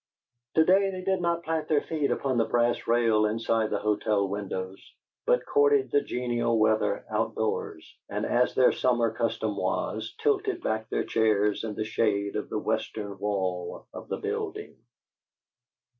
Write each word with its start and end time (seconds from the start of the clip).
To 0.55 0.65
day 0.65 0.89
they 0.89 1.03
did 1.03 1.21
not 1.21 1.43
plant 1.43 1.67
their 1.67 1.83
feet 1.83 2.09
upon 2.09 2.37
the 2.39 2.45
brass 2.45 2.87
rail 2.87 3.27
inside 3.27 3.69
the 3.69 3.77
hotel 3.77 4.27
windows, 4.27 4.83
but 5.27 5.45
courted 5.45 5.91
the 5.91 6.01
genial 6.01 6.57
weather 6.57 7.05
out 7.11 7.35
doors, 7.35 7.87
and, 8.09 8.25
as 8.25 8.55
their 8.55 8.71
summer 8.71 9.11
custom 9.11 9.55
was, 9.55 10.15
tilted 10.19 10.63
back 10.63 10.89
their 10.89 11.03
chairs 11.05 11.63
in 11.63 11.75
the 11.75 11.85
shade 11.85 12.35
of 12.35 12.49
the 12.49 12.57
western 12.57 13.19
wall 13.19 13.85
of 13.93 14.07
the 14.07 14.17
building. 14.17 14.75